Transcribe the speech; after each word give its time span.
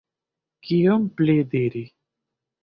Kion 0.69 1.05
pli 1.19 1.37
diri? 1.53 1.85